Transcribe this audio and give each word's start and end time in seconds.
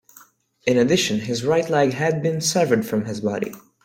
In 0.65 0.79
addition, 0.79 1.19
his 1.19 1.45
right 1.45 1.69
leg 1.69 1.93
had 1.93 2.23
been 2.23 2.41
severed 2.41 2.87
from 2.87 3.05
his 3.05 3.21
body. 3.21 3.53